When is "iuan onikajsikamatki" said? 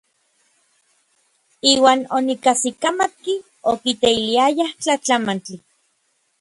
1.73-3.35